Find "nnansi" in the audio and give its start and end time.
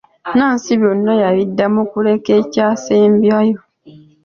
0.31-0.71